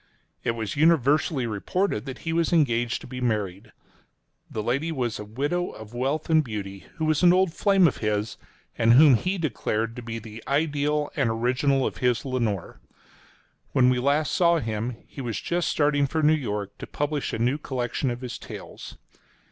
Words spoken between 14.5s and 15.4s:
him, he was